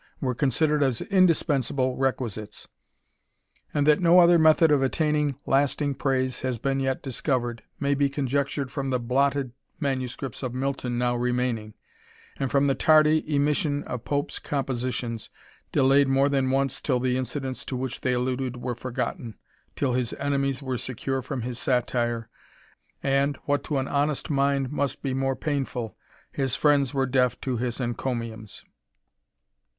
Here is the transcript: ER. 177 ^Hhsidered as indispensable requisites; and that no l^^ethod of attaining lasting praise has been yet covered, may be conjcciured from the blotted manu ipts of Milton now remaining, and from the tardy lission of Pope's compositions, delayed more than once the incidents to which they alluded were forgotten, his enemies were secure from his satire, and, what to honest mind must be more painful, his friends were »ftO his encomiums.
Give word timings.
ER. 0.23 0.33
177 0.33 0.65
^Hhsidered 0.65 0.81
as 0.87 1.01
indispensable 1.15 1.95
requisites; 1.95 2.67
and 3.71 3.85
that 3.85 3.99
no 3.99 4.15
l^^ethod 4.17 4.71
of 4.73 4.81
attaining 4.81 5.35
lasting 5.45 5.93
praise 5.93 6.39
has 6.41 6.57
been 6.57 6.79
yet 6.79 7.05
covered, 7.23 7.61
may 7.79 7.93
be 7.93 8.09
conjcciured 8.09 8.71
from 8.71 8.89
the 8.89 8.99
blotted 8.99 9.51
manu 9.79 10.07
ipts 10.07 10.41
of 10.41 10.55
Milton 10.55 10.97
now 10.97 11.15
remaining, 11.15 11.75
and 12.39 12.49
from 12.49 12.65
the 12.65 12.73
tardy 12.73 13.21
lission 13.21 13.83
of 13.83 14.03
Pope's 14.03 14.39
compositions, 14.39 15.29
delayed 15.71 16.07
more 16.07 16.29
than 16.29 16.49
once 16.49 16.81
the 16.81 17.15
incidents 17.15 17.63
to 17.65 17.75
which 17.75 18.01
they 18.01 18.13
alluded 18.13 18.57
were 18.57 18.73
forgotten, 18.73 19.37
his 19.75 20.13
enemies 20.13 20.63
were 20.63 20.79
secure 20.79 21.21
from 21.21 21.43
his 21.43 21.59
satire, 21.59 22.27
and, 23.03 23.37
what 23.45 23.63
to 23.65 23.77
honest 23.77 24.31
mind 24.31 24.71
must 24.71 25.03
be 25.03 25.13
more 25.13 25.35
painful, 25.35 25.95
his 26.31 26.55
friends 26.55 26.91
were 26.91 27.05
»ftO 27.05 27.59
his 27.59 27.79
encomiums. 27.79 28.63